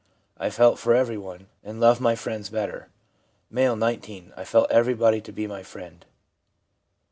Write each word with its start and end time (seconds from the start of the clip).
I 0.35 0.49
felt 0.49 0.79
for 0.79 0.95
everyone, 0.95 1.45
and 1.63 1.79
loved 1.79 2.01
my 2.01 2.15
friends 2.15 2.49
better.' 2.49 2.87
M., 3.55 3.77
19.' 3.77 4.33
I 4.35 4.43
felt 4.43 4.71
everybody 4.71 5.21
to 5.21 5.31
be 5.31 5.45
my 5.45 5.61
friend.' 5.61 6.03